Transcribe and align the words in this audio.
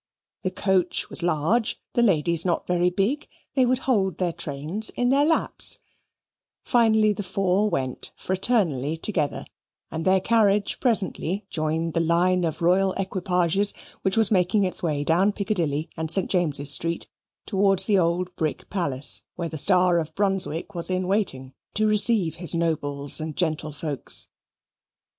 The 0.41 0.49
coach 0.49 1.11
was 1.11 1.21
large, 1.21 1.79
the 1.93 2.01
ladies 2.01 2.43
not 2.43 2.65
very 2.65 2.89
big, 2.89 3.27
they 3.53 3.67
would 3.67 3.77
hold 3.77 4.17
their 4.17 4.33
trains 4.33 4.89
in 4.89 5.09
their 5.09 5.23
laps 5.27 5.77
finally, 6.63 7.13
the 7.13 7.21
four 7.21 7.69
went 7.69 8.11
fraternally 8.15 8.97
together, 8.97 9.45
and 9.91 10.03
their 10.03 10.19
carriage 10.19 10.79
presently 10.79 11.45
joined 11.51 11.93
the 11.93 11.99
line 11.99 12.45
of 12.45 12.63
royal 12.63 12.93
equipages 12.93 13.75
which 14.01 14.17
was 14.17 14.31
making 14.31 14.63
its 14.63 14.81
way 14.81 15.03
down 15.03 15.33
Piccadilly 15.33 15.87
and 15.95 16.09
St. 16.09 16.31
James's 16.31 16.71
Street, 16.73 17.07
towards 17.45 17.85
the 17.85 17.99
old 17.99 18.35
brick 18.35 18.71
palace 18.71 19.21
where 19.35 19.49
the 19.49 19.55
Star 19.59 19.99
of 19.99 20.15
Brunswick 20.15 20.73
was 20.73 20.89
in 20.89 21.05
waiting 21.05 21.53
to 21.75 21.85
receive 21.85 22.37
his 22.37 22.55
nobles 22.55 23.21
and 23.21 23.35
gentlefolks. 23.35 24.25